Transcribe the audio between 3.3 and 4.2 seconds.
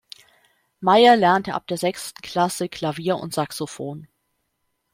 Saxophon.